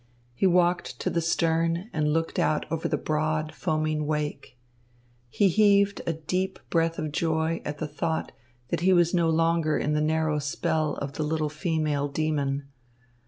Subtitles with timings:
[0.33, 4.57] He walked to the stern and looked out over the broad, foaming wake.
[5.29, 8.31] He heaved a deep breath of joy at the thought
[8.69, 12.67] that he was no longer in the narrow spell of the little female demon.